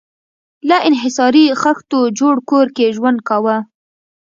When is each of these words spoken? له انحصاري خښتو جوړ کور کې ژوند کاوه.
له 0.69 0.77
انحصاري 0.87 1.45
خښتو 1.61 1.99
جوړ 2.19 2.35
کور 2.49 2.67
کې 2.75 2.93
ژوند 2.95 3.19
کاوه. 3.27 3.57